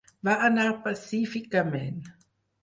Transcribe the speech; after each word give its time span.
Va 0.27 0.35
anar 0.45 0.65
pacíficament. 0.85 2.01